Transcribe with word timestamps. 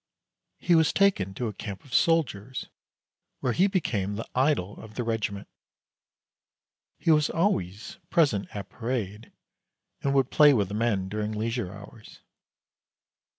He 0.57 0.73
was 0.73 0.91
taken 0.91 1.35
to 1.35 1.45
a 1.47 1.53
camp 1.53 1.85
of 1.85 1.93
soldiers, 1.93 2.65
where 3.39 3.53
he 3.53 3.67
became 3.67 4.15
the 4.15 4.27
idol 4.33 4.81
of 4.81 4.95
the 4.95 5.03
regiment. 5.03 5.47
He 6.97 7.11
was 7.11 7.29
always 7.29 7.99
present 8.09 8.47
at 8.55 8.67
parade 8.69 9.31
and 10.01 10.15
would 10.15 10.31
play 10.31 10.55
with 10.55 10.69
the 10.69 10.73
men 10.73 11.07
during 11.07 11.33
leisure 11.33 11.71
hours. 11.71 12.21